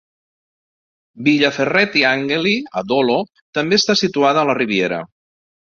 [1.27, 3.21] Villa Ferretti-Angeli a Dolo
[3.59, 5.03] també està situada a la Riviera.